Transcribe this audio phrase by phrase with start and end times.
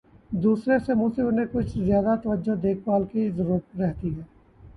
[0.33, 4.21] دوسرے سے مختلف، انہیں کچھ زیادہ توجہ، دیکھ بھال کی ضرورت رہتی ہے۔